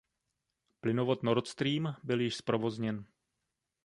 [0.81, 3.05] Plynovod Nord Stream byl již zprovozněn.